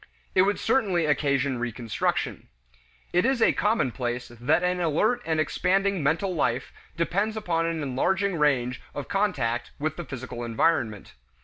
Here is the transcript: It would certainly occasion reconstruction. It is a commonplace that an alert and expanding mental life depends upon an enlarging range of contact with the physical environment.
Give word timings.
It 0.33 0.41
would 0.41 0.57
certainly 0.57 1.05
occasion 1.05 1.59
reconstruction. 1.59 2.47
It 3.13 3.23
is 3.23 3.39
a 3.39 3.53
commonplace 3.53 4.29
that 4.29 4.63
an 4.63 4.79
alert 4.79 5.21
and 5.27 5.39
expanding 5.39 6.01
mental 6.01 6.33
life 6.33 6.73
depends 6.97 7.37
upon 7.37 7.67
an 7.67 7.83
enlarging 7.83 8.35
range 8.39 8.81
of 8.95 9.07
contact 9.07 9.69
with 9.77 9.97
the 9.97 10.03
physical 10.05 10.43
environment. 10.43 11.13